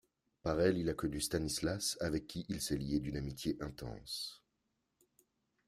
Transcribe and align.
Par 0.41 0.59
elle, 0.59 0.79
il 0.79 0.89
a 0.89 0.95
connu 0.95 1.21
Stanislas, 1.21 1.95
avec 2.01 2.25
qui 2.25 2.47
il 2.49 2.59
s'est 2.59 2.75
lié 2.75 2.99
d'une 2.99 3.17
amitié 3.17 3.55
intense. 3.61 4.43